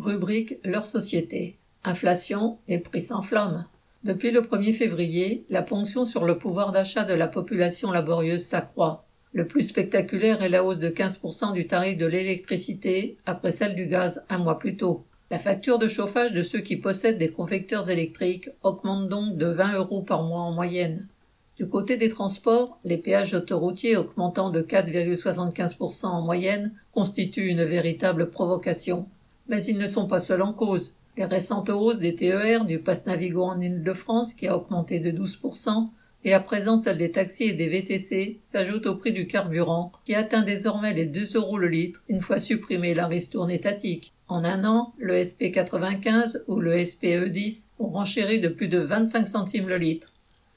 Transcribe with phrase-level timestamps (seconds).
[0.00, 1.58] Rubrique Leur société.
[1.84, 3.66] Inflation et prix s'enflamment.
[4.02, 9.04] Depuis le 1er février, la ponction sur le pouvoir d'achat de la population laborieuse s'accroît.
[9.34, 13.88] Le plus spectaculaire est la hausse de 15% du tarif de l'électricité après celle du
[13.88, 15.04] gaz un mois plus tôt.
[15.30, 19.74] La facture de chauffage de ceux qui possèdent des convecteurs électriques augmente donc de 20
[19.74, 21.08] euros par mois en moyenne.
[21.58, 28.30] Du côté des transports, les péages autoroutiers augmentant de 4,75% en moyenne constituent une véritable
[28.30, 29.06] provocation.
[29.50, 30.94] Mais ils ne sont pas seuls en cause.
[31.16, 35.86] Les récentes hausses des TER, du pass Navigo en Ile-de-France qui a augmenté de 12%,
[36.22, 40.14] et à présent celle des taxis et des VTC s'ajoutent au prix du carburant qui
[40.14, 44.12] atteint désormais les 2 euros le litre une fois supprimé la ristourne étatique.
[44.28, 49.68] En un an, le SP95 ou le SPE10 ont renchéri de plus de 25 centimes
[49.68, 50.12] le litre.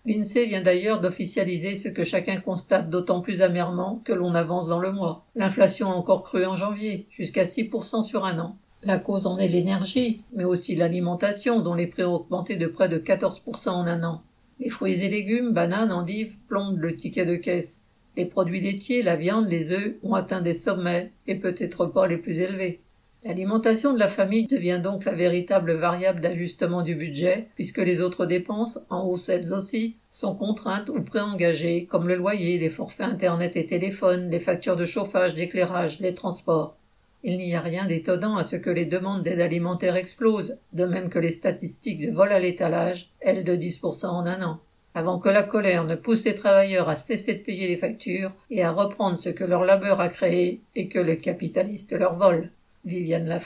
[0.06, 4.80] L'INSEE vient d'ailleurs d'officialiser ce que chacun constate d'autant plus amèrement que l'on avance dans
[4.80, 5.26] le mois.
[5.36, 8.58] L'inflation a encore cru en janvier, jusqu'à 6% sur un an.
[8.86, 12.90] La cause en est l'énergie, mais aussi l'alimentation dont les prix ont augmenté de près
[12.90, 14.24] de 14% en un an.
[14.60, 17.86] Les fruits et légumes, bananes, endives, plombent le ticket de caisse.
[18.18, 22.18] Les produits laitiers, la viande, les œufs ont atteint des sommets, et peut-être pas les
[22.18, 22.82] plus élevés.
[23.24, 28.26] L'alimentation de la famille devient donc la véritable variable d'ajustement du budget, puisque les autres
[28.26, 33.56] dépenses, en hausse elles aussi, sont contraintes ou préengagées, comme le loyer, les forfaits Internet
[33.56, 36.76] et téléphone, les factures de chauffage, d'éclairage, les transports.
[37.26, 41.10] Il n'y a rien d'étonnant à ce que les demandes d'aide alimentaire explosent, de même
[41.10, 44.60] que les statistiques de vol à l'étalage, elles de 10% en un an.
[44.94, 48.64] Avant que la colère ne pousse les travailleurs à cesser de payer les factures et
[48.64, 52.52] à reprendre ce que leur labeur a créé et que le capitaliste leur vole.
[52.86, 53.40] Viviane.